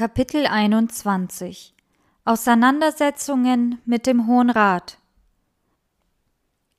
[0.00, 1.74] Kapitel 21
[2.24, 4.96] Auseinandersetzungen mit dem Hohen Rat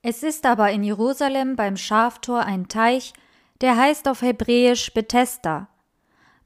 [0.01, 3.13] Es ist aber in Jerusalem beim Schaftor ein Teich,
[3.61, 5.67] der heißt auf Hebräisch Bethesda.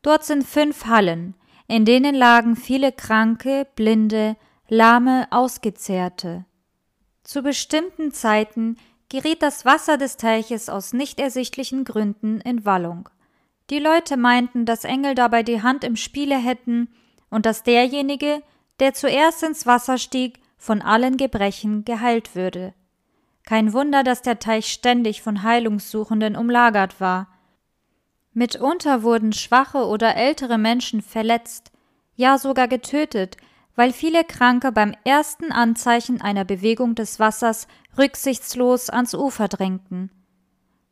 [0.02, 1.36] Dort sind fünf Hallen,
[1.70, 4.36] in denen lagen viele Kranke, Blinde,
[4.68, 6.44] Lahme, Ausgezehrte.
[7.24, 8.76] Zu bestimmten Zeiten
[9.08, 13.08] geriet das Wasser des Teiches aus nicht ersichtlichen Gründen in Wallung.
[13.70, 16.90] Die Leute meinten, dass Engel dabei die Hand im Spiele hätten
[17.30, 18.44] und dass derjenige,
[18.80, 22.74] der zuerst ins Wasser stieg, von allen Gebrechen geheilt würde.
[23.44, 27.28] Kein Wunder, dass der Teich ständig von Heilungssuchenden umlagert war.
[28.34, 31.72] Mitunter wurden schwache oder ältere Menschen verletzt,
[32.16, 33.38] ja sogar getötet,
[33.76, 40.12] weil viele Kranke beim ersten Anzeichen einer Bewegung des Wassers rücksichtslos ans Ufer drängten.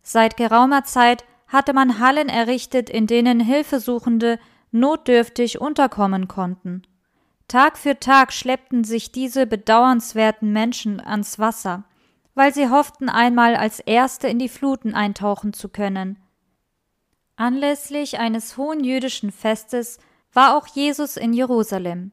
[0.02, 4.40] Seit geraumer Zeit hatte man Hallen errichtet, in denen Hilfesuchende
[4.72, 6.82] notdürftig unterkommen konnten.
[7.48, 11.84] Tag für Tag schleppten sich diese bedauernswerten Menschen ans Wasser,
[12.34, 16.18] weil sie hofften, einmal als Erste in die Fluten eintauchen zu können.
[17.36, 20.00] Anlässlich eines hohen jüdischen Festes
[20.34, 22.12] war auch Jesus in Jerusalem.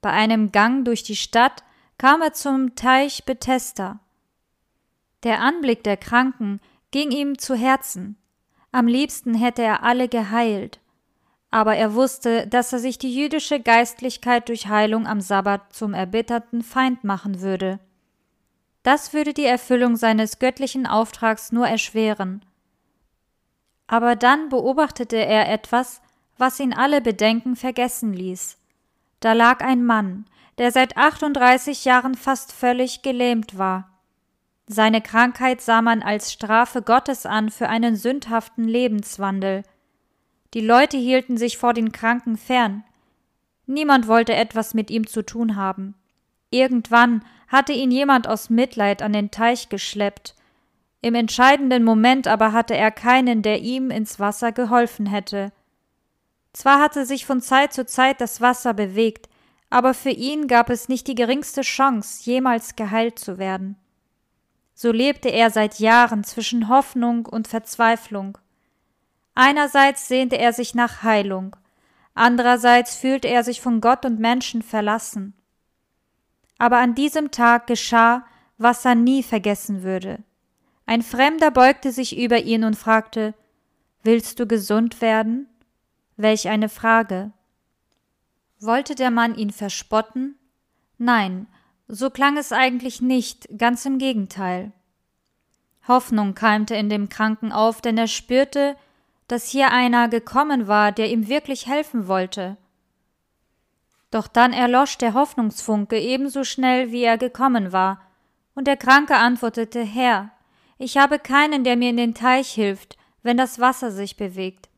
[0.00, 1.64] Bei einem Gang durch die Stadt
[1.98, 3.98] kam er zum Teich Bethesda.
[5.24, 6.60] Der Anblick der Kranken
[6.92, 8.16] ging ihm zu Herzen.
[8.74, 10.80] Am liebsten hätte er alle geheilt.
[11.52, 16.64] Aber er wusste, dass er sich die jüdische Geistlichkeit durch Heilung am Sabbat zum erbitterten
[16.64, 17.78] Feind machen würde.
[18.82, 22.44] Das würde die Erfüllung seines göttlichen Auftrags nur erschweren.
[23.86, 26.02] Aber dann beobachtete er etwas,
[26.36, 28.58] was ihn alle Bedenken vergessen ließ.
[29.20, 30.24] Da lag ein Mann,
[30.58, 33.93] der seit 38 Jahren fast völlig gelähmt war.
[34.66, 39.62] Seine Krankheit sah man als Strafe Gottes an für einen sündhaften Lebenswandel.
[40.54, 42.84] Die Leute hielten sich vor den Kranken fern.
[43.66, 45.94] Niemand wollte etwas mit ihm zu tun haben.
[46.50, 50.34] Irgendwann hatte ihn jemand aus Mitleid an den Teich geschleppt.
[51.02, 55.52] Im entscheidenden Moment aber hatte er keinen, der ihm ins Wasser geholfen hätte.
[56.54, 59.28] Zwar hatte sich von Zeit zu Zeit das Wasser bewegt,
[59.68, 63.76] aber für ihn gab es nicht die geringste Chance, jemals geheilt zu werden.
[64.74, 68.38] So lebte er seit Jahren zwischen Hoffnung und Verzweiflung.
[69.34, 71.56] Einerseits sehnte er sich nach Heilung,
[72.14, 75.34] andererseits fühlte er sich von Gott und Menschen verlassen.
[76.58, 78.24] Aber an diesem Tag geschah,
[78.58, 80.22] was er nie vergessen würde.
[80.86, 83.34] Ein Fremder beugte sich über ihn und fragte
[84.02, 85.48] Willst du gesund werden?
[86.16, 87.32] Welch eine Frage.
[88.60, 90.38] Wollte der Mann ihn verspotten?
[90.98, 91.46] Nein,
[91.88, 94.72] so klang es eigentlich nicht, ganz im Gegenteil.
[95.86, 98.76] Hoffnung keimte in dem Kranken auf, denn er spürte,
[99.28, 102.56] dass hier einer gekommen war, der ihm wirklich helfen wollte.
[104.10, 108.00] Doch dann erlosch der Hoffnungsfunke ebenso schnell, wie er gekommen war,
[108.54, 110.30] und der Kranke antwortete Herr,
[110.78, 114.68] ich habe keinen, der mir in den Teich hilft, wenn das Wasser sich bewegt.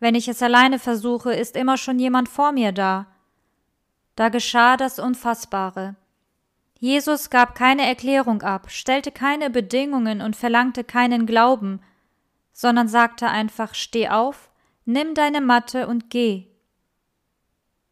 [0.00, 3.06] Wenn ich es alleine versuche, ist immer schon jemand vor mir da.
[4.16, 5.96] Da geschah das Unfassbare.
[6.78, 11.80] Jesus gab keine Erklärung ab, stellte keine Bedingungen und verlangte keinen Glauben,
[12.52, 14.50] sondern sagte einfach Steh auf,
[14.84, 16.46] nimm deine Matte und geh.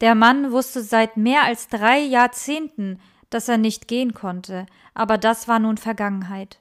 [0.00, 3.00] Der Mann wusste seit mehr als drei Jahrzehnten,
[3.30, 6.58] dass er nicht gehen konnte, aber das war nun Vergangenheit.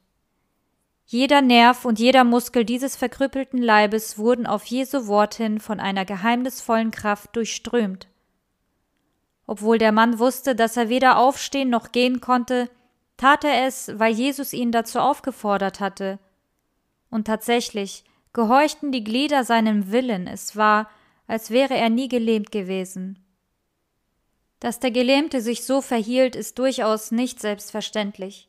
[1.06, 6.06] Jeder Nerv und jeder Muskel dieses verkrüppelten Leibes wurden auf Jesu Wort hin von einer
[6.06, 8.08] geheimnisvollen Kraft durchströmt.
[9.48, 12.70] Obwohl der Mann wusste, dass er weder aufstehen noch gehen konnte,
[13.18, 16.20] tat er es, weil Jesus ihn dazu aufgefordert hatte.
[17.10, 18.04] Und tatsächlich
[18.34, 20.90] gehorchten die Glieder seinem Willen, es war,
[21.28, 23.20] als wäre er nie gelähmt gewesen.
[24.60, 28.48] Dass der Gelähmte sich so verhielt, ist durchaus nicht selbstverständlich.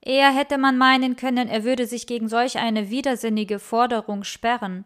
[0.00, 4.84] Eher hätte man meinen können, er würde sich gegen solch eine widersinnige Forderung sperren.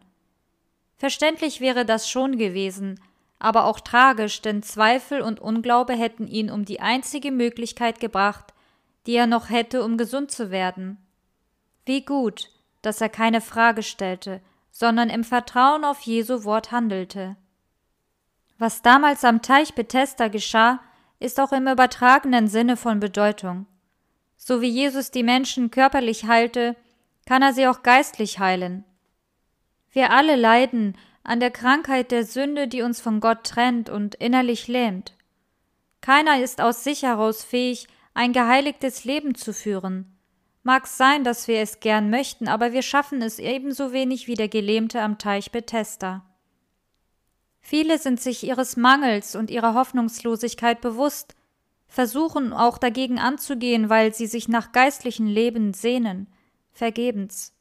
[0.95, 2.99] Verständlich wäre das schon gewesen,
[3.39, 8.53] aber auch tragisch, denn Zweifel und Unglaube hätten ihn um die einzige Möglichkeit gebracht,
[9.05, 10.97] die er noch hätte, um gesund zu werden.
[11.85, 12.49] Wie gut,
[12.81, 14.41] dass er keine Frage stellte,
[14.71, 17.35] sondern im Vertrauen auf Jesu Wort handelte.
[18.57, 20.79] Was damals am Teich Bethesda geschah,
[21.19, 23.65] ist auch im übertragenen Sinne von Bedeutung.
[24.37, 26.75] So wie Jesus die Menschen körperlich heilte,
[27.25, 28.85] kann er sie auch geistlich heilen.
[29.91, 34.67] Wir alle leiden an der Krankheit der Sünde, die uns von Gott trennt und innerlich
[34.67, 35.13] lähmt.
[36.01, 40.17] Keiner ist aus sich heraus fähig, ein geheiligtes Leben zu führen.
[40.63, 44.49] Mag sein, dass wir es gern möchten, aber wir schaffen es ebenso wenig wie der
[44.49, 46.25] Gelähmte am Teich Bethesda.
[47.61, 51.35] Viele sind sich ihres Mangels und ihrer Hoffnungslosigkeit bewusst,
[51.87, 56.27] versuchen auch dagegen anzugehen, weil sie sich nach geistlichen Leben sehnen,
[56.71, 57.53] vergebens.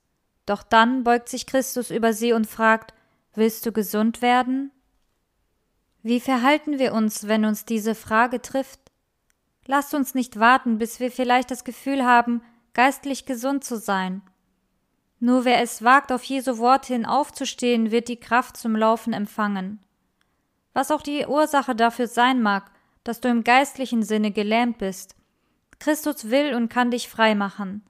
[0.46, 2.94] Doch dann beugt sich Christus über sie und fragt,
[3.34, 4.70] Willst du gesund werden?
[6.02, 8.80] Wie verhalten wir uns, wenn uns diese Frage trifft?
[9.66, 12.42] Lasst uns nicht warten, bis wir vielleicht das Gefühl haben,
[12.72, 14.22] geistlich gesund zu sein.
[15.20, 19.80] Nur wer es wagt, auf Jesu Wort hin aufzustehen, wird die Kraft zum Laufen empfangen.
[20.72, 22.70] Was auch die Ursache dafür sein mag,
[23.04, 25.16] dass du im geistlichen Sinne gelähmt bist.
[25.80, 27.84] Christus will und kann dich frei machen.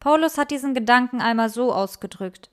[0.00, 2.50] Paulus hat diesen Gedanken einmal so ausgedrückt.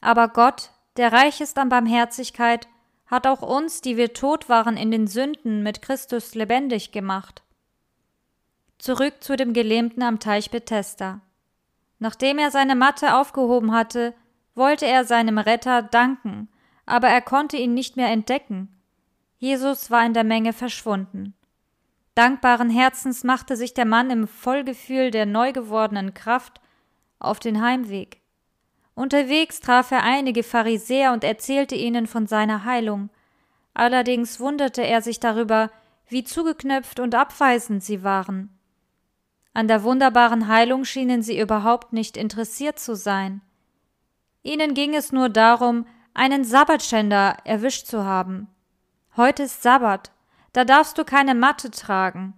[0.00, 2.68] Aber Gott, der reich ist an Barmherzigkeit,
[3.06, 7.42] hat auch uns, die wir tot waren in den Sünden, mit Christus lebendig gemacht.
[8.78, 11.20] Zurück zu dem Gelähmten am Teich Bethesda.
[11.98, 14.14] Nachdem er seine Matte aufgehoben hatte,
[14.54, 16.48] wollte er seinem Retter danken,
[16.84, 18.76] aber er konnte ihn nicht mehr entdecken.
[19.38, 21.34] Jesus war in der Menge verschwunden.
[22.14, 26.60] Dankbaren Herzens machte sich der Mann im Vollgefühl der neu gewordenen Kraft
[27.20, 28.20] auf den Heimweg.
[28.98, 33.10] Unterwegs traf er einige Pharisäer und erzählte ihnen von seiner Heilung.
[33.72, 35.70] Allerdings wunderte er sich darüber,
[36.08, 38.50] wie zugeknöpft und abweisend sie waren.
[39.54, 43.40] An der wunderbaren Heilung schienen sie überhaupt nicht interessiert zu sein.
[44.42, 48.48] Ihnen ging es nur darum, einen Sabbatschänder erwischt zu haben.
[49.16, 50.10] Heute ist Sabbat,
[50.52, 52.34] da darfst du keine Matte tragen.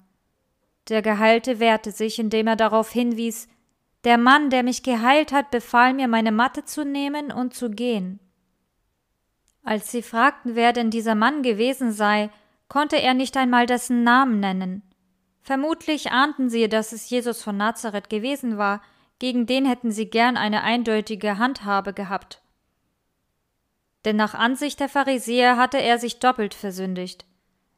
[0.90, 3.48] Der Geheilte wehrte sich, indem er darauf hinwies,
[4.04, 8.18] der Mann, der mich geheilt hat, befahl mir, meine Matte zu nehmen und zu gehen.
[9.62, 12.30] Als sie fragten, wer denn dieser Mann gewesen sei,
[12.68, 14.82] konnte er nicht einmal dessen Namen nennen.
[15.42, 18.80] Vermutlich ahnten sie, dass es Jesus von Nazareth gewesen war,
[19.18, 22.42] gegen den hätten sie gern eine eindeutige Handhabe gehabt.
[24.06, 27.26] Denn nach Ansicht der Pharisäer hatte er sich doppelt versündigt.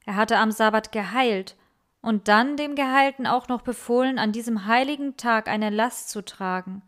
[0.07, 1.57] Er hatte am Sabbat geheilt
[2.03, 6.83] und dann dem Geheilten auch noch befohlen, an diesem heiligen Tag eine Last zu tragen.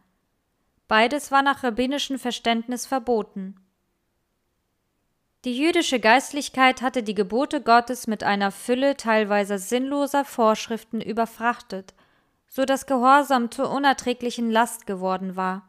[0.88, 3.56] Beides war nach rabbinischem Verständnis verboten.
[5.44, 11.94] Die jüdische Geistlichkeit hatte die Gebote Gottes mit einer Fülle teilweise sinnloser Vorschriften überfrachtet,
[12.48, 15.68] so dass Gehorsam zur unerträglichen Last geworden war.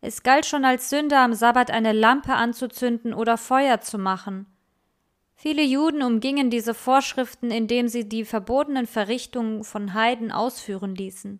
[0.00, 4.46] Es galt schon als Sünde, am Sabbat eine Lampe anzuzünden oder Feuer zu machen–
[5.40, 11.38] Viele Juden umgingen diese Vorschriften, indem sie die verbotenen Verrichtungen von Heiden ausführen ließen.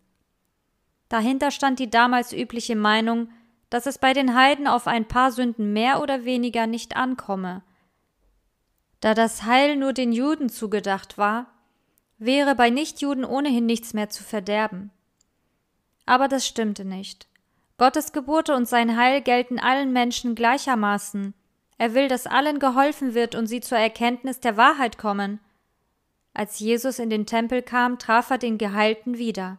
[1.08, 3.28] Dahinter stand die damals übliche Meinung,
[3.70, 7.64] dass es bei den Heiden auf ein paar Sünden mehr oder weniger nicht ankomme.
[9.00, 11.46] Da das Heil nur den Juden zugedacht war,
[12.18, 14.92] wäre bei Nichtjuden ohnehin nichts mehr zu verderben.
[16.06, 17.26] Aber das stimmte nicht.
[17.78, 21.34] Gottes Gebote und sein Heil gelten allen Menschen gleichermaßen,
[21.78, 25.40] er will, dass allen geholfen wird und sie zur Erkenntnis der Wahrheit kommen.
[26.34, 29.58] Als Jesus in den Tempel kam, traf er den Geheilten wieder.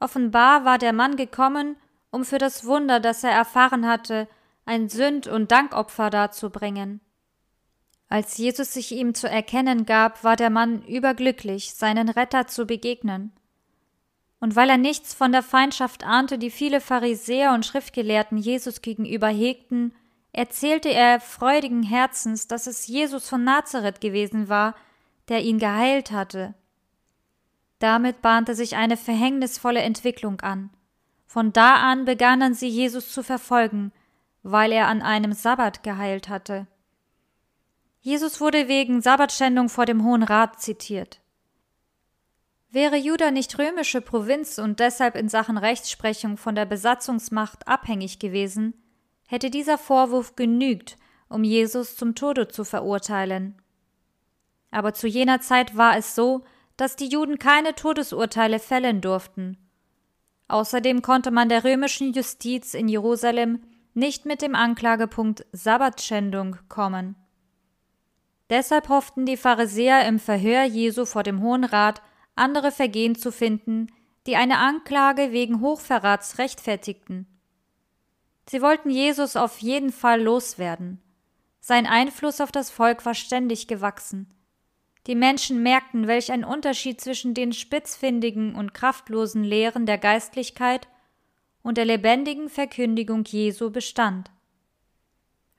[0.00, 1.76] Offenbar war der Mann gekommen,
[2.10, 4.28] um für das Wunder, das er erfahren hatte,
[4.66, 7.00] ein Sünd- und Dankopfer darzubringen.
[8.08, 13.32] Als Jesus sich ihm zu erkennen gab, war der Mann überglücklich, seinen Retter zu begegnen.
[14.40, 19.28] Und weil er nichts von der Feindschaft ahnte, die viele Pharisäer und Schriftgelehrten Jesus gegenüber
[19.28, 19.94] hegten,
[20.34, 24.74] erzählte er freudigen Herzens, dass es Jesus von Nazareth gewesen war,
[25.28, 26.54] der ihn geheilt hatte.
[27.78, 30.70] Damit bahnte sich eine verhängnisvolle Entwicklung an.
[31.26, 33.92] Von da an begannen sie Jesus zu verfolgen,
[34.42, 36.66] weil er an einem Sabbat geheilt hatte.
[38.00, 41.20] Jesus wurde wegen Sabbatschändung vor dem Hohen Rat zitiert.
[42.70, 48.74] Wäre Juda nicht römische Provinz und deshalb in Sachen Rechtsprechung von der Besatzungsmacht abhängig gewesen,
[49.26, 50.96] hätte dieser Vorwurf genügt,
[51.28, 53.60] um Jesus zum Tode zu verurteilen.
[54.70, 56.44] Aber zu jener Zeit war es so,
[56.76, 59.56] dass die Juden keine Todesurteile fällen durften.
[60.48, 63.60] Außerdem konnte man der römischen Justiz in Jerusalem
[63.94, 67.16] nicht mit dem Anklagepunkt Sabbatschändung kommen.
[68.50, 72.02] Deshalb hofften die Pharisäer im Verhör Jesu vor dem Hohen Rat,
[72.34, 73.86] andere Vergehen zu finden,
[74.26, 77.26] die eine Anklage wegen Hochverrats rechtfertigten.
[78.48, 81.00] Sie wollten Jesus auf jeden Fall loswerden.
[81.60, 84.28] Sein Einfluss auf das Volk war ständig gewachsen.
[85.06, 90.88] Die Menschen merkten, welch ein Unterschied zwischen den spitzfindigen und kraftlosen Lehren der Geistlichkeit
[91.62, 94.30] und der lebendigen Verkündigung Jesu bestand.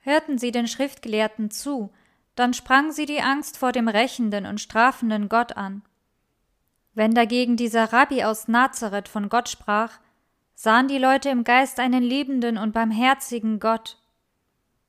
[0.00, 1.92] Hörten sie den Schriftgelehrten zu,
[2.36, 5.82] dann sprang sie die Angst vor dem rächenden und strafenden Gott an.
[6.94, 9.98] Wenn dagegen dieser Rabbi aus Nazareth von Gott sprach,
[10.56, 13.98] sahen die Leute im Geist einen liebenden und barmherzigen Gott.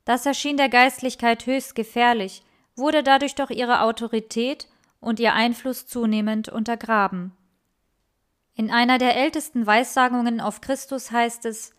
[0.05, 2.41] Das erschien der Geistlichkeit höchst gefährlich,
[2.75, 4.69] wurde dadurch doch ihre Autorität
[5.01, 7.33] und ihr Einfluss zunehmend untergraben.
[8.55, 11.75] In einer der ältesten Weissagungen auf Christus heißt es,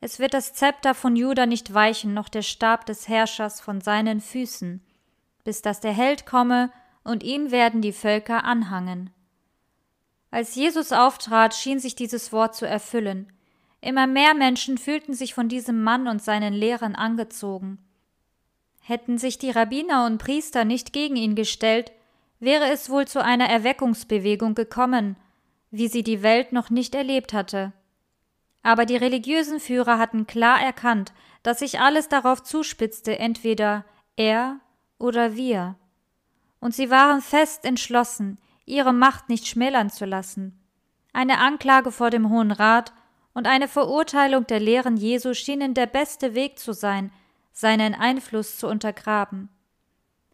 [0.00, 4.20] es wird das Zepter von Juda nicht weichen, noch der Stab des Herrschers von seinen
[4.20, 4.84] Füßen,
[5.44, 6.70] bis dass der Held komme,
[7.04, 9.10] und ihm werden die Völker anhangen.
[10.30, 13.32] Als Jesus auftrat, schien sich dieses Wort zu erfüllen.
[13.80, 17.78] Immer mehr Menschen fühlten sich von diesem Mann und seinen Lehren angezogen.
[18.80, 21.92] Hätten sich die Rabbiner und Priester nicht gegen ihn gestellt,
[22.40, 25.16] wäre es wohl zu einer Erweckungsbewegung gekommen,
[25.70, 27.72] wie sie die Welt noch nicht erlebt hatte.
[28.62, 33.84] Aber die religiösen Führer hatten klar erkannt, dass sich alles darauf zuspitzte, entweder
[34.16, 34.60] er
[34.98, 35.76] oder wir.
[36.60, 40.58] Und sie waren fest entschlossen, ihre Macht nicht schmälern zu lassen.
[41.12, 42.92] Eine Anklage vor dem Hohen Rat
[43.34, 47.10] und eine Verurteilung der Lehren Jesu schienen der beste Weg zu sein,
[47.52, 49.48] seinen Einfluss zu untergraben.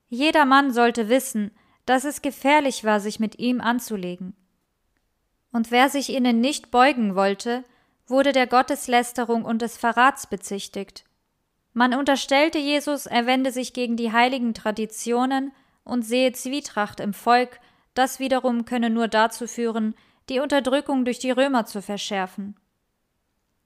[0.08, 1.50] Jeder Mann sollte wissen,
[1.86, 4.34] dass es gefährlich war, sich mit ihm anzulegen.
[5.52, 7.64] Und wer sich ihnen nicht beugen wollte,
[8.06, 11.04] wurde der Gotteslästerung und des Verrats bezichtigt.
[11.72, 17.60] Man unterstellte Jesus, er wende sich gegen die heiligen Traditionen und sehe Zwietracht im Volk,
[17.94, 19.94] das wiederum könne nur dazu führen,
[20.28, 22.56] die Unterdrückung durch die Römer zu verschärfen.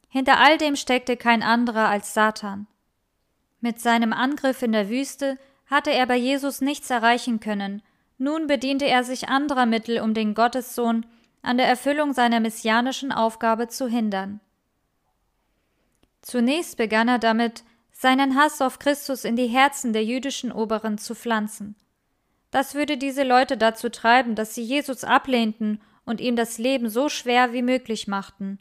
[0.09, 2.67] Hinter all dem steckte kein anderer als Satan.
[3.61, 7.83] Mit seinem Angriff in der Wüste hatte er bei Jesus nichts erreichen können,
[8.17, 11.07] nun bediente er sich anderer Mittel, um den Gottessohn
[11.43, 14.41] an der Erfüllung seiner messianischen Aufgabe zu hindern.
[16.21, 21.15] Zunächst begann er damit, seinen Hass auf Christus in die Herzen der jüdischen Oberen zu
[21.15, 21.77] pflanzen.
[22.51, 27.09] Das würde diese Leute dazu treiben, dass sie Jesus ablehnten und ihm das Leben so
[27.09, 28.59] schwer wie möglich machten.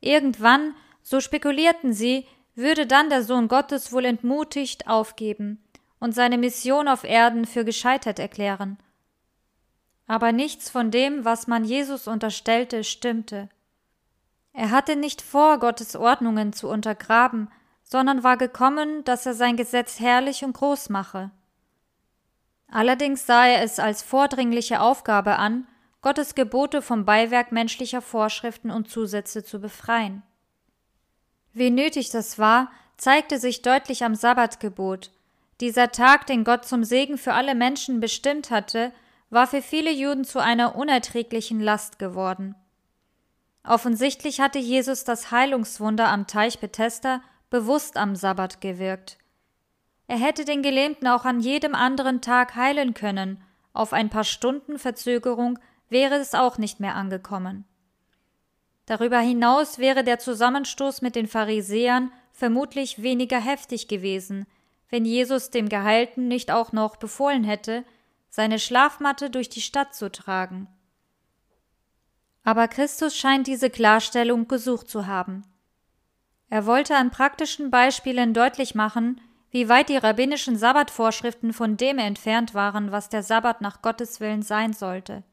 [0.00, 5.62] Irgendwann, so spekulierten sie, würde dann der Sohn Gottes wohl entmutigt aufgeben
[6.00, 8.78] und seine Mission auf Erden für gescheitert erklären.
[10.06, 13.48] Aber nichts von dem, was man Jesus unterstellte, stimmte.
[14.52, 17.48] Er hatte nicht vor, Gottes Ordnungen zu untergraben,
[17.84, 21.30] sondern war gekommen, dass er sein Gesetz herrlich und groß mache.
[22.70, 25.66] Allerdings sah er es als vordringliche Aufgabe an,
[26.00, 30.22] Gottes Gebote vom Beiwerk menschlicher Vorschriften und Zusätze zu befreien.
[31.52, 35.10] Wie nötig das war, zeigte sich deutlich am Sabbatgebot.
[35.60, 38.92] Dieser Tag, den Gott zum Segen für alle Menschen bestimmt hatte,
[39.30, 42.54] war für viele Juden zu einer unerträglichen Last geworden.
[43.64, 49.18] Offensichtlich hatte Jesus das Heilungswunder am Teich Bethesda bewusst am Sabbat gewirkt.
[50.08, 54.78] Er hätte den Gelähmten auch an jedem anderen Tag heilen können, auf ein paar Stunden
[54.78, 55.58] Verzögerung
[55.90, 57.64] wäre es auch nicht mehr angekommen.
[58.86, 64.46] Darüber hinaus wäre der Zusammenstoß mit den Pharisäern vermutlich weniger heftig gewesen,
[64.88, 67.84] wenn Jesus dem Geheilten nicht auch noch befohlen hätte,
[68.30, 70.68] seine Schlafmatte durch die Stadt zu tragen.
[72.44, 75.44] Aber Christus scheint diese Klarstellung gesucht zu haben.
[76.48, 82.54] Er wollte an praktischen Beispielen deutlich machen, wie weit die rabbinischen Sabbatvorschriften von dem entfernt
[82.54, 85.24] waren, was der Sabbat nach Gottes Willen sein sollte.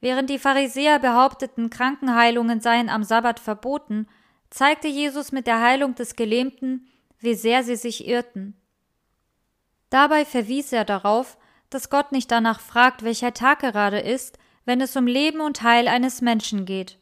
[0.00, 4.06] Während die Pharisäer behaupteten, Krankenheilungen seien am Sabbat verboten,
[4.48, 6.88] zeigte Jesus mit der Heilung des Gelähmten,
[7.18, 8.56] wie sehr sie sich irrten.
[9.90, 11.36] Dabei verwies er darauf,
[11.68, 15.88] dass Gott nicht danach fragt, welcher Tag gerade ist, wenn es um Leben und Heil
[15.88, 16.98] eines Menschen geht.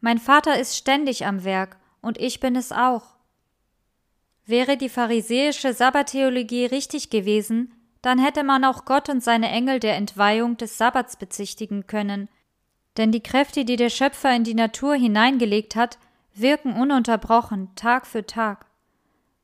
[0.00, 3.17] Mein Vater ist ständig am Werk, und ich bin es auch.
[4.48, 9.96] Wäre die pharisäische Sabbatheologie richtig gewesen, dann hätte man auch Gott und seine Engel der
[9.96, 12.30] Entweihung des Sabbats bezichtigen können,
[12.96, 15.98] denn die Kräfte, die der Schöpfer in die Natur hineingelegt hat,
[16.32, 18.64] wirken ununterbrochen, Tag für Tag.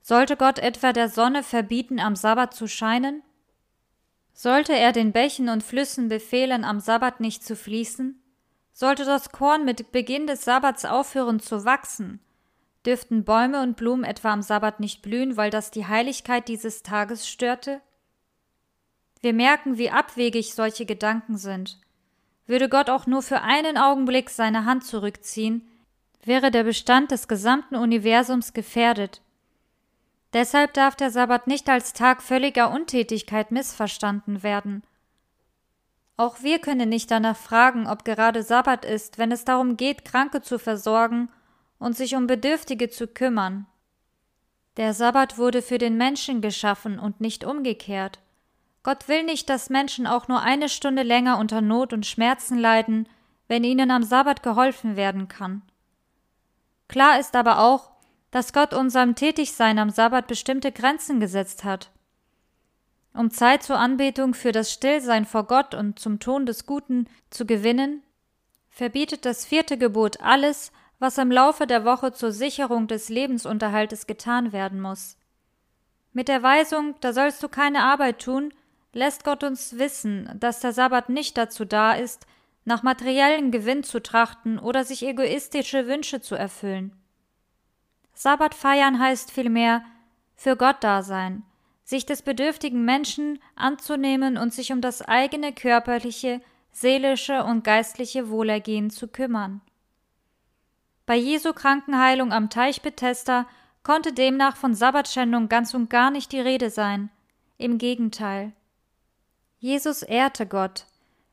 [0.00, 3.22] Sollte Gott etwa der Sonne verbieten, am Sabbat zu scheinen?
[4.32, 8.22] Sollte er den Bächen und Flüssen befehlen, am Sabbat nicht zu fließen?
[8.72, 12.20] Sollte das Korn mit Beginn des Sabbats aufhören zu wachsen?
[12.86, 17.28] Dürften Bäume und Blumen etwa am Sabbat nicht blühen, weil das die Heiligkeit dieses Tages
[17.28, 17.80] störte?
[19.20, 21.78] Wir merken, wie abwegig solche Gedanken sind.
[22.46, 25.66] Würde Gott auch nur für einen Augenblick seine Hand zurückziehen,
[26.22, 29.22] wäre der Bestand des gesamten Universums gefährdet,
[30.34, 34.82] Deshalb darf der Sabbat nicht als Tag völliger Untätigkeit missverstanden werden.
[36.16, 40.42] Auch wir können nicht danach fragen, ob gerade Sabbat ist, wenn es darum geht, Kranke
[40.42, 41.28] zu versorgen
[41.84, 43.66] und sich um Bedürftige zu kümmern.
[44.78, 48.20] Der Sabbat wurde für den Menschen geschaffen und nicht umgekehrt.
[48.82, 53.06] Gott will nicht, dass Menschen auch nur eine Stunde länger unter Not und Schmerzen leiden,
[53.48, 55.60] wenn ihnen am Sabbat geholfen werden kann.
[56.88, 57.90] Klar ist aber auch,
[58.30, 61.90] dass Gott unserem Tätigsein am Sabbat bestimmte Grenzen gesetzt hat.
[63.12, 67.44] Um Zeit zur Anbetung für das Stillsein vor Gott und zum Ton des Guten zu
[67.44, 68.02] gewinnen,
[68.70, 74.52] verbietet das vierte Gebot alles, was im Laufe der Woche zur Sicherung des Lebensunterhaltes getan
[74.52, 75.16] werden muss.
[76.12, 78.54] Mit der Weisung, da sollst du keine Arbeit tun,
[78.92, 82.26] lässt Gott uns wissen, dass der Sabbat nicht dazu da ist,
[82.64, 86.92] nach materiellen Gewinn zu trachten oder sich egoistische Wünsche zu erfüllen.
[88.14, 89.84] Sabbat feiern heißt vielmehr
[90.36, 91.42] für Gott da sein,
[91.82, 96.40] sich des bedürftigen Menschen anzunehmen und sich um das eigene körperliche,
[96.72, 99.60] seelische und geistliche Wohlergehen zu kümmern.
[101.06, 103.46] Bei Jesu Krankenheilung am Teich Bethesda
[103.82, 107.10] konnte demnach von Sabbatschändung ganz und gar nicht die Rede sein.
[107.58, 108.52] Im Gegenteil.
[109.58, 110.86] Jesus ehrte Gott,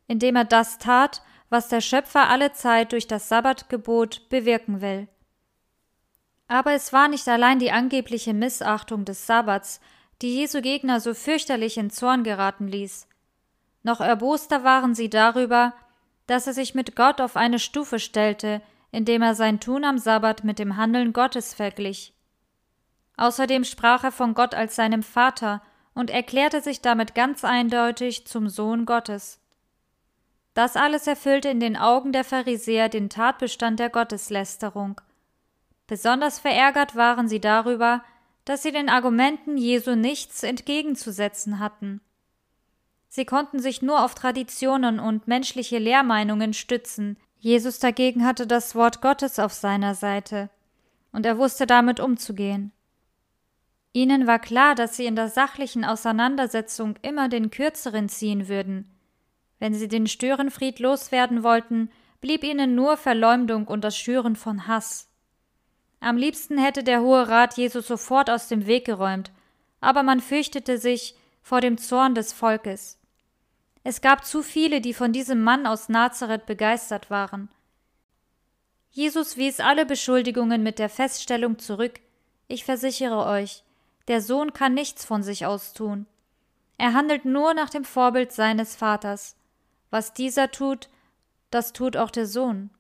[0.08, 5.08] indem er das tat, was der Schöpfer alle Zeit durch das Sabbatgebot bewirken will.
[6.48, 9.80] Aber es war nicht allein die angebliche Missachtung des Sabbats,
[10.22, 13.08] die Jesu Gegner so fürchterlich in Zorn geraten ließ.
[13.84, 15.74] Noch erboster waren sie darüber,
[16.28, 20.44] dass er sich mit Gott auf eine Stufe stellte, indem er sein Tun am Sabbat
[20.44, 22.14] mit dem Handeln Gottes verglich.
[23.18, 25.62] Außerdem sprach er von Gott als seinem Vater
[25.94, 29.40] und erklärte sich damit ganz eindeutig zum Sohn Gottes.
[30.54, 35.00] Das alles erfüllte in den Augen der Pharisäer den Tatbestand der Gotteslästerung.
[35.88, 38.04] Besonders verärgert waren sie darüber,
[38.46, 42.02] dass sie den Argumenten Jesu nichts entgegenzusetzen hatten.
[43.08, 49.02] Sie konnten sich nur auf Traditionen und menschliche Lehrmeinungen stützen, Jesus dagegen hatte das Wort
[49.02, 50.52] Gottes auf seiner Seite,
[51.12, 52.72] und er wusste damit umzugehen.
[53.94, 58.90] Ihnen war klar, dass sie in der sachlichen Auseinandersetzung immer den Kürzeren ziehen würden.
[59.58, 61.90] Wenn sie den Störenfried loswerden wollten,
[62.22, 65.10] blieb ihnen nur Verleumdung und das Schüren von Hass.
[66.00, 69.32] Am liebsten hätte der Hohe Rat Jesus sofort aus dem Weg geräumt,
[69.82, 73.01] aber man fürchtete sich vor dem Zorn des Volkes.
[73.84, 77.50] Es gab zu viele, die von diesem Mann aus Nazareth begeistert waren.
[78.92, 82.00] Jesus wies alle Beschuldigungen mit der Feststellung zurück
[82.48, 83.64] Ich versichere euch,
[84.08, 86.06] der Sohn kann nichts von sich aus tun.
[86.78, 89.36] Er handelt nur nach dem Vorbild seines Vaters.
[89.90, 90.90] Was dieser tut,
[91.50, 92.72] das tut auch der Sohn.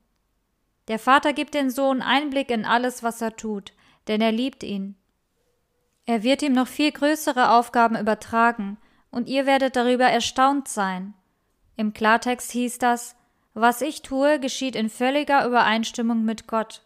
[0.88, 3.74] Der Vater gibt dem Sohn Einblick in alles, was er tut,
[4.08, 4.96] denn er liebt ihn.
[6.06, 8.78] Er wird ihm noch viel größere Aufgaben übertragen,
[9.12, 11.14] und ihr werdet darüber erstaunt sein.
[11.76, 13.16] Im Klartext hieß das,
[13.54, 16.82] was ich tue, geschieht in völliger Übereinstimmung mit Gott.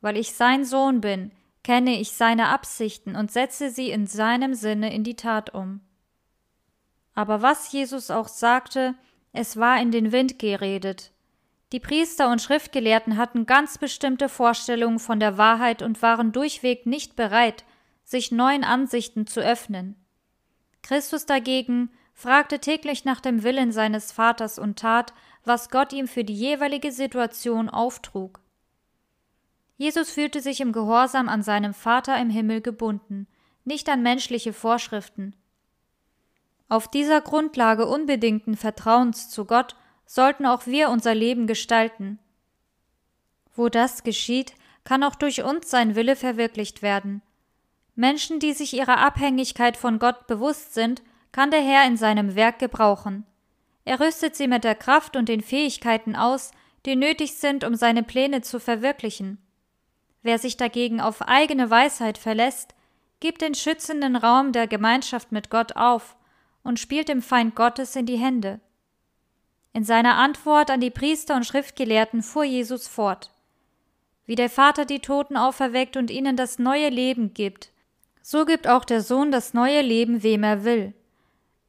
[0.00, 1.32] Weil ich sein Sohn bin,
[1.64, 5.80] kenne ich seine Absichten und setze sie in seinem Sinne in die Tat um.
[7.14, 8.94] Aber was Jesus auch sagte,
[9.32, 11.12] es war in den Wind geredet.
[11.72, 17.14] Die Priester und Schriftgelehrten hatten ganz bestimmte Vorstellungen von der Wahrheit und waren durchweg nicht
[17.14, 17.64] bereit,
[18.04, 19.96] sich neuen Ansichten zu öffnen.
[20.82, 25.14] Christus dagegen fragte täglich nach dem Willen seines Vaters und tat,
[25.44, 28.40] was Gott ihm für die jeweilige Situation auftrug.
[29.76, 33.26] Jesus fühlte sich im Gehorsam an seinem Vater im Himmel gebunden,
[33.64, 35.34] nicht an menschliche Vorschriften.
[36.68, 42.18] Auf dieser Grundlage unbedingten Vertrauens zu Gott sollten auch wir unser Leben gestalten.
[43.54, 47.22] Wo das geschieht, kann auch durch uns sein Wille verwirklicht werden.
[48.00, 52.58] Menschen, die sich ihrer Abhängigkeit von Gott bewusst sind, kann der Herr in seinem Werk
[52.58, 53.26] gebrauchen.
[53.84, 56.50] Er rüstet sie mit der Kraft und den Fähigkeiten aus,
[56.86, 59.36] die nötig sind, um seine Pläne zu verwirklichen.
[60.22, 62.74] Wer sich dagegen auf eigene Weisheit verlässt,
[63.20, 66.16] gibt den schützenden Raum der Gemeinschaft mit Gott auf
[66.62, 68.60] und spielt dem Feind Gottes in die Hände.
[69.74, 73.30] In seiner Antwort an die Priester und Schriftgelehrten fuhr Jesus fort.
[74.24, 77.70] Wie der Vater die Toten auferweckt und ihnen das neue Leben gibt,
[78.22, 80.94] so gibt auch der Sohn das neue Leben, wem er will.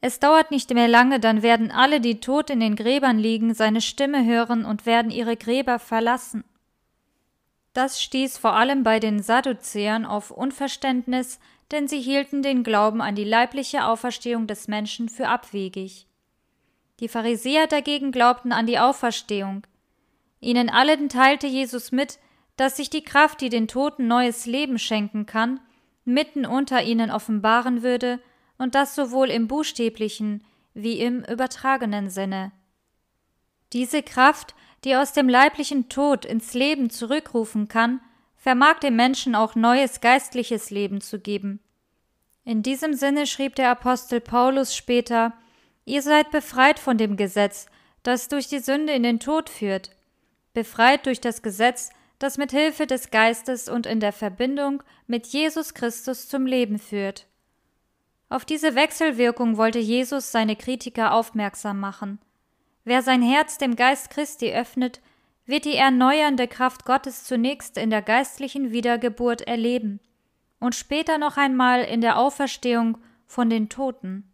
[0.02, 3.82] Es dauert nicht mehr lange, dann werden alle, die tot in den Gräbern liegen, seine
[3.82, 6.44] Stimme hören und werden ihre Gräber verlassen.
[7.74, 11.40] Das stieß vor allem bei den Sadduzäern auf Unverständnis,
[11.72, 16.08] denn sie hielten den Glauben an die leibliche Auferstehung des Menschen für abwegig.
[17.00, 19.66] Die Pharisäer dagegen glaubten an die Auferstehung.
[20.40, 22.20] Ihnen allen teilte Jesus mit,
[22.58, 25.60] dass sich die Kraft, die den Toten neues Leben schenken kann,
[26.06, 28.20] mitten unter ihnen offenbaren würde,
[28.58, 32.52] und das sowohl im buchstäblichen wie im übertragenen Sinne.
[33.74, 38.02] Diese Kraft die aus dem leiblichen Tod ins Leben zurückrufen kann,
[38.36, 41.60] vermag dem Menschen auch neues geistliches Leben zu geben.
[42.44, 45.34] In diesem Sinne schrieb der Apostel Paulus später
[45.84, 47.68] Ihr seid befreit von dem Gesetz,
[48.04, 49.92] das durch die Sünde in den Tod führt,
[50.54, 51.90] befreit durch das Gesetz,
[52.24, 57.28] das mit Hilfe des Geistes und in der Verbindung mit Jesus Christus zum Leben führt.
[58.30, 62.20] Auf diese Wechselwirkung wollte Jesus seine Kritiker aufmerksam machen.
[62.84, 65.02] Wer sein Herz dem Geist Christi öffnet,
[65.46, 70.00] wird die erneuernde Kraft Gottes zunächst in der geistlichen Wiedergeburt erleben
[70.60, 74.32] und später noch einmal in der Auferstehung von den Toten.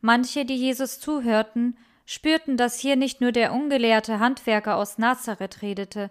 [0.00, 6.10] Manche, die Jesus zuhörten, spürten, dass hier nicht nur der ungelehrte Handwerker aus Nazareth redete,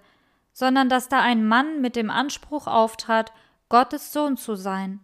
[0.58, 3.32] sondern dass da ein Mann mit dem Anspruch auftrat,
[3.70, 5.00] Gottes Sohn zu sein.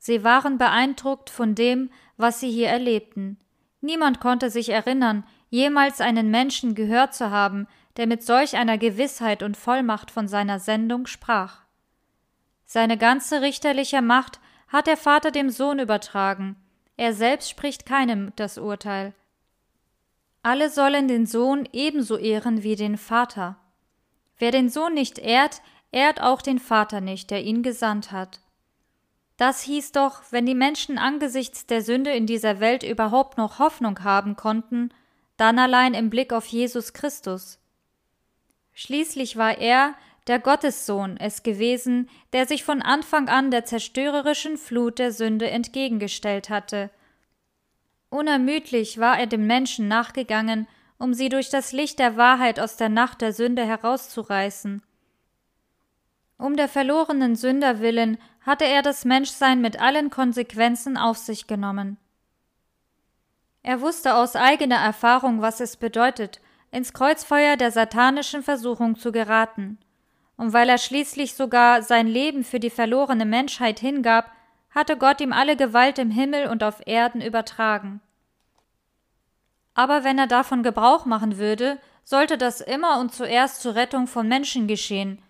[0.00, 3.38] Sie waren beeindruckt von dem, was sie hier erlebten.
[3.80, 9.44] Niemand konnte sich erinnern, jemals einen Menschen gehört zu haben, der mit solch einer Gewissheit
[9.44, 11.60] und Vollmacht von seiner Sendung sprach.
[12.64, 16.56] Seine ganze richterliche Macht hat der Vater dem Sohn übertragen,
[16.96, 19.14] er selbst spricht keinem das Urteil.
[20.42, 23.56] Alle sollen den Sohn ebenso ehren wie den Vater.
[24.40, 25.60] Wer den Sohn nicht ehrt,
[25.92, 28.40] ehrt auch den Vater nicht, der ihn gesandt hat.
[29.36, 34.02] Das hieß doch, wenn die Menschen angesichts der Sünde in dieser Welt überhaupt noch Hoffnung
[34.02, 34.92] haben konnten,
[35.36, 37.58] dann allein im Blick auf Jesus Christus.
[38.72, 39.94] Schließlich war er,
[40.26, 46.48] der Gottessohn, es gewesen, der sich von Anfang an der zerstörerischen Flut der Sünde entgegengestellt
[46.48, 46.90] hatte.
[48.08, 50.66] Unermüdlich war er dem Menschen nachgegangen,
[51.00, 54.82] um sie durch das Licht der Wahrheit aus der Nacht der Sünde herauszureißen.
[56.36, 61.96] Um der verlorenen Sünder willen hatte er das Menschsein mit allen Konsequenzen auf sich genommen.
[63.62, 69.78] Er wusste aus eigener Erfahrung, was es bedeutet, ins Kreuzfeuer der satanischen Versuchung zu geraten
[70.36, 74.30] und weil er schließlich sogar sein Leben für die verlorene Menschheit hingab,
[74.70, 78.00] hatte Gott ihm alle Gewalt im Himmel und auf Erden übertragen.
[79.80, 84.28] Aber wenn er davon Gebrauch machen würde, sollte das immer und zuerst zur Rettung von
[84.28, 85.22] Menschen geschehen,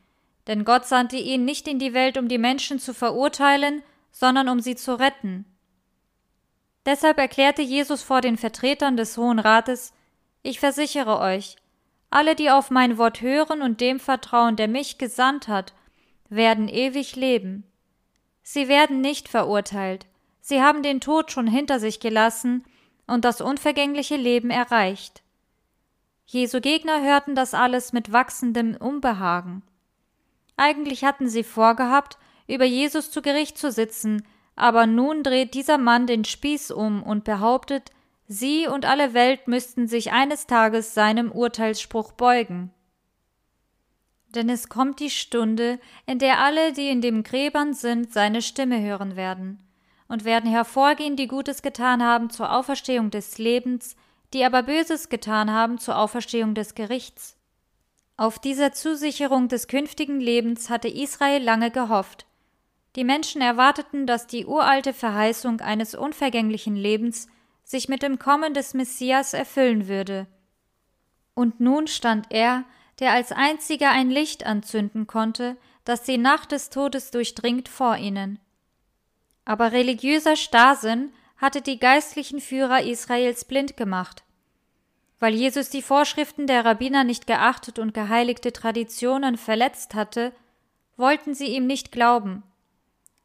[0.48, 4.58] denn Gott sandte ihn nicht in die Welt, um die Menschen zu verurteilen, sondern um
[4.58, 5.44] sie zu retten.
[6.84, 9.92] Deshalb erklärte Jesus vor den Vertretern des Hohen Rates
[10.42, 11.54] Ich versichere euch,
[12.10, 15.74] alle, die auf mein Wort hören und dem vertrauen, der mich gesandt hat,
[16.28, 17.70] werden ewig leben.
[18.42, 20.06] Sie werden nicht verurteilt.
[20.40, 22.64] Sie haben den Tod schon hinter sich gelassen
[23.10, 25.22] und das unvergängliche Leben erreicht.
[26.26, 29.62] Jesu Gegner hörten das alles mit wachsendem Unbehagen.
[30.56, 36.06] Eigentlich hatten sie vorgehabt, über Jesus zu Gericht zu sitzen, aber nun dreht dieser Mann
[36.06, 37.90] den Spieß um und behauptet,
[38.32, 42.70] Sie und alle Welt müssten sich eines Tages seinem Urteilsspruch beugen.
[44.28, 48.80] Denn es kommt die Stunde, in der alle, die in den Gräbern sind, seine Stimme
[48.80, 49.58] hören werden,
[50.10, 53.94] und werden hervorgehen, die Gutes getan haben zur Auferstehung des Lebens,
[54.34, 57.36] die aber Böses getan haben zur Auferstehung des Gerichts.
[58.16, 62.26] Auf dieser Zusicherung des künftigen Lebens hatte Israel lange gehofft.
[62.96, 67.28] Die Menschen erwarteten, dass die uralte Verheißung eines unvergänglichen Lebens
[67.62, 70.26] sich mit dem Kommen des Messias erfüllen würde.
[71.34, 72.64] Und nun stand er,
[72.98, 78.40] der als einziger ein Licht anzünden konnte, das die Nacht des Todes durchdringt vor ihnen.
[79.50, 84.22] Aber religiöser Starrsinn hatte die geistlichen Führer Israels blind gemacht.
[85.18, 90.32] Weil Jesus die Vorschriften der Rabbiner nicht geachtet und geheiligte Traditionen verletzt hatte,
[90.96, 92.44] wollten sie ihm nicht glauben.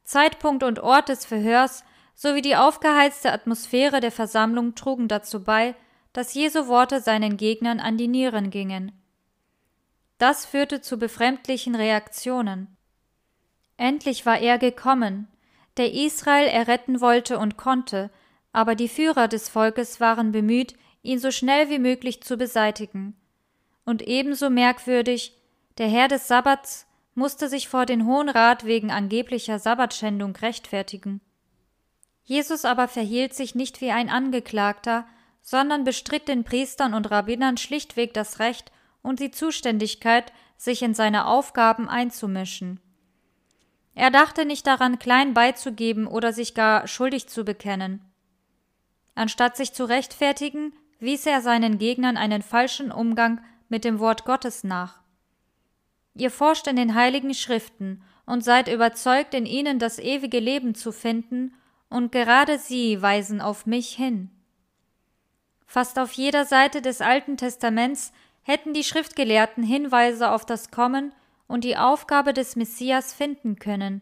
[0.04, 1.84] Zeitpunkt und Ort des Verhörs
[2.16, 5.76] sowie die aufgeheizte Atmosphäre der Versammlung trugen dazu bei,
[6.12, 8.94] dass Jesu Worte seinen Gegnern an die Nieren gingen.
[10.18, 12.76] Das führte zu befremdlichen Reaktionen.
[13.78, 15.28] Endlich war er gekommen,
[15.78, 18.12] der Israel erretten wollte und konnte,
[18.52, 23.16] aber die Führer des Volkes waren bemüht, ihn so schnell wie möglich zu beseitigen.
[23.86, 25.38] Und ebenso merkwürdig,
[25.78, 31.22] der Herr des Sabbats musste sich vor den Hohen Rat wegen angeblicher Sabbatschändung rechtfertigen.
[32.24, 35.06] Jesus aber verhielt sich nicht wie ein Angeklagter,
[35.42, 38.72] sondern bestritt den Priestern und Rabbinern schlichtweg das Recht
[39.04, 42.80] und die Zuständigkeit, sich in seine Aufgaben einzumischen.
[43.96, 48.02] Er dachte nicht daran, klein beizugeben oder sich gar schuldig zu bekennen.
[49.16, 54.66] Anstatt sich zu rechtfertigen, wies er seinen Gegnern einen falschen Umgang mit dem Wort Gottes
[54.66, 55.00] nach.
[56.14, 60.92] Ihr forscht in den heiligen Schriften und seid überzeugt, in ihnen das ewige Leben zu
[60.92, 61.54] finden
[61.90, 64.30] und gerade sie weisen auf mich hin.
[65.66, 68.12] Fast auf jeder Seite des Alten Testaments
[68.44, 71.14] hätten die Schriftgelehrten Hinweise auf das Kommen
[71.48, 74.02] und die Aufgabe des Messias finden können.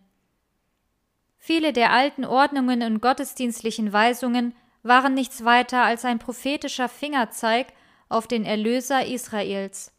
[1.37, 7.67] Viele der alten Ordnungen und gottesdienstlichen Weisungen waren nichts weiter als ein prophetischer Fingerzeig
[8.09, 9.91] auf den Erlöser Israels.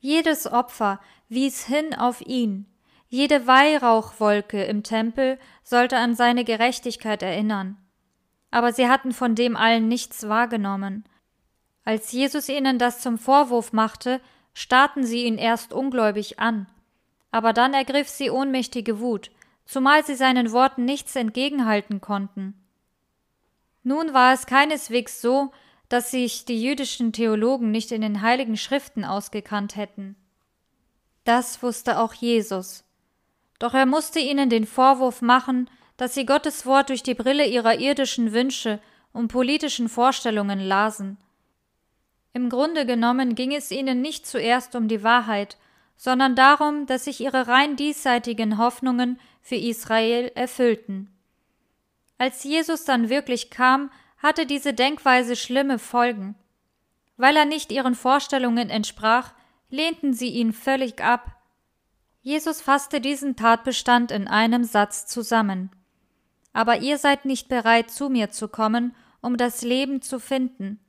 [0.00, 2.66] Jedes Opfer wies hin auf ihn.
[3.08, 7.76] Jede Weihrauchwolke im Tempel sollte an seine Gerechtigkeit erinnern.
[8.50, 11.04] Aber sie hatten von dem allen nichts wahrgenommen.
[11.84, 14.20] Als Jesus ihnen das zum Vorwurf machte,
[14.54, 16.66] starrten sie ihn erst ungläubig an.
[17.30, 19.30] Aber dann ergriff sie ohnmächtige Wut,
[19.66, 22.54] zumal sie seinen Worten nichts entgegenhalten konnten.
[23.82, 25.52] Nun war es keineswegs so,
[25.88, 30.16] dass sich die jüdischen Theologen nicht in den heiligen Schriften ausgekannt hätten.
[31.24, 32.84] Das wusste auch Jesus.
[33.58, 37.78] Doch er musste ihnen den Vorwurf machen, dass sie Gottes Wort durch die Brille ihrer
[37.78, 38.80] irdischen Wünsche
[39.12, 41.18] und politischen Vorstellungen lasen.
[42.34, 45.56] Im Grunde genommen ging es ihnen nicht zuerst um die Wahrheit,
[45.96, 51.08] sondern darum, dass sich ihre rein diesseitigen Hoffnungen für Israel erfüllten.
[52.18, 56.34] Als Jesus dann wirklich kam, hatte diese Denkweise schlimme Folgen.
[57.16, 59.32] Weil er nicht ihren Vorstellungen entsprach,
[59.70, 61.36] lehnten sie ihn völlig ab.
[62.20, 65.70] Jesus fasste diesen Tatbestand in einem Satz zusammen.
[66.52, 70.80] Aber ihr seid nicht bereit, zu mir zu kommen, um das Leben zu finden.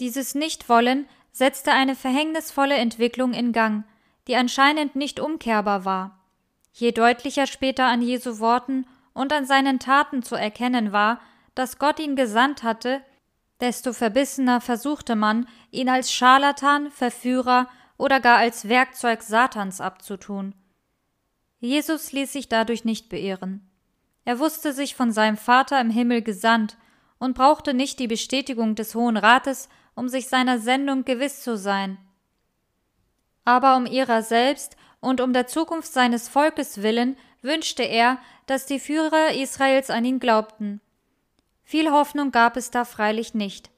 [0.00, 3.84] Dieses Nichtwollen setzte eine verhängnisvolle Entwicklung in Gang,
[4.26, 6.20] die anscheinend nicht umkehrbar war.
[6.72, 11.20] Je deutlicher später an Jesu Worten und an seinen Taten zu erkennen war,
[11.54, 13.02] dass Gott ihn gesandt hatte,
[13.60, 20.54] desto verbissener versuchte man, ihn als Scharlatan, Verführer oder gar als Werkzeug Satans abzutun.
[21.60, 23.70] Jesus ließ sich dadurch nicht beirren.
[24.24, 26.76] Er wusste sich von seinem Vater im Himmel gesandt
[27.18, 31.98] und brauchte nicht die Bestätigung des Hohen Rates, um sich seiner Sendung gewiss zu sein.
[33.44, 38.80] Aber um ihrer selbst und um der Zukunft seines Volkes willen wünschte er, dass die
[38.80, 40.80] Führer Israels an ihn glaubten.
[41.62, 43.70] Viel Hoffnung gab es da freilich nicht.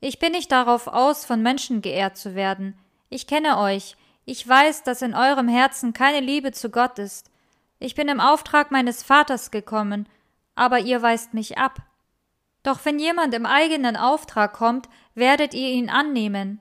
[0.00, 2.76] Ich bin nicht darauf aus, von Menschen geehrt zu werden.
[3.08, 3.96] Ich kenne euch.
[4.24, 7.30] Ich weiß, dass in eurem Herzen keine Liebe zu Gott ist.
[7.78, 10.08] Ich bin im Auftrag meines Vaters gekommen,
[10.54, 11.80] aber ihr weist mich ab.
[12.62, 16.60] Doch wenn jemand im eigenen Auftrag kommt, werdet ihr ihn annehmen.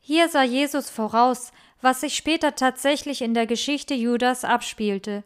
[0.00, 5.24] Hier sah Jesus voraus, was sich später tatsächlich in der Geschichte Judas abspielte.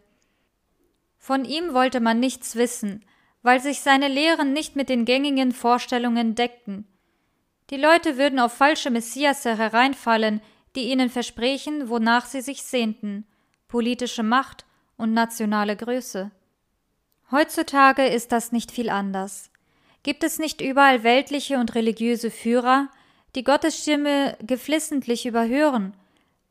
[1.19, 3.05] Von ihm wollte man nichts wissen,
[3.43, 6.87] weil sich seine Lehren nicht mit den gängigen Vorstellungen deckten.
[7.71, 10.41] Die Leute würden auf falsche Messiasse hereinfallen,
[10.75, 13.27] die ihnen versprechen, wonach sie sich sehnten
[13.69, 14.65] politische Macht
[14.97, 16.31] und nationale Größe.
[17.31, 19.48] Heutzutage ist das nicht viel anders.
[20.09, 22.89] Gibt es nicht überall weltliche und religiöse Führer,
[23.35, 25.93] die Gottes Stimme geflissentlich überhören,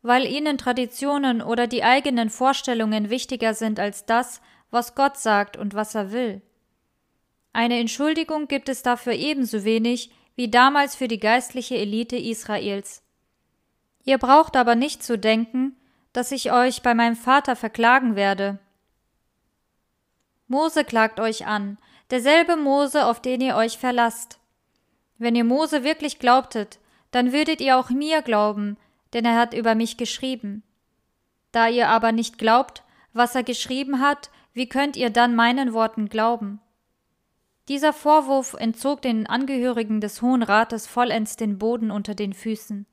[0.04, 5.74] weil ihnen Traditionen oder die eigenen Vorstellungen wichtiger sind als das, was Gott sagt und
[5.74, 6.44] was er will?
[7.52, 13.02] Eine Entschuldigung gibt es dafür ebenso wenig wie damals für die geistliche Elite Israels.
[14.04, 15.76] Ihr braucht aber nicht zu denken,
[16.14, 18.60] dass ich euch bei meinem Vater verklagen werde.
[20.46, 24.40] Mose klagt euch an, derselbe Mose, auf den ihr euch verlasst.
[25.18, 26.80] Wenn ihr Mose wirklich glaubtet,
[27.12, 28.78] dann würdet ihr auch mir glauben,
[29.14, 30.64] denn er hat über mich geschrieben.
[31.52, 36.10] Da ihr aber nicht glaubt, was er geschrieben hat, wie könnt ihr dann meinen Worten
[36.10, 36.60] glauben?
[37.68, 42.86] Dieser Vorwurf entzog den Angehörigen des Hohen Rates vollends den Boden unter den Füßen.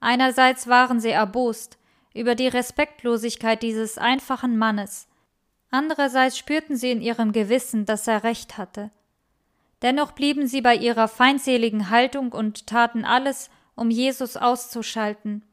[0.00, 1.78] Einerseits waren sie erbost
[2.14, 5.08] über die Respektlosigkeit dieses einfachen Mannes,
[5.70, 8.90] andererseits spürten sie in ihrem Gewissen, dass er recht hatte.
[9.82, 15.44] Dennoch blieben sie bei ihrer feindseligen Haltung und taten alles, um Jesus auszuschalten.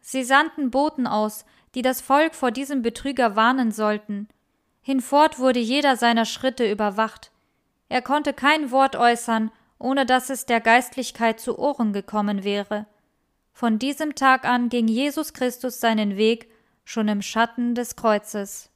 [0.00, 4.28] Sie sandten Boten aus, die das Volk vor diesem Betrüger warnen sollten.
[4.82, 7.32] Hinfort wurde jeder seiner Schritte überwacht.
[7.88, 12.86] Er konnte kein Wort äußern, ohne dass es der Geistlichkeit zu Ohren gekommen wäre.
[13.52, 16.50] Von diesem Tag an ging Jesus Christus seinen Weg
[16.84, 18.70] schon im Schatten des Kreuzes.